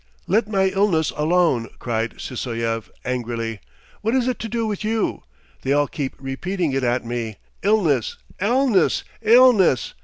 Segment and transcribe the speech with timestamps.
[0.25, 3.59] "Let my illness alone!" cried Sysoev, angrily.
[4.01, 5.21] "What is it to do with you?
[5.61, 8.17] They all keep repeating it at me: illness!
[8.39, 9.03] illness!
[9.21, 9.93] illness!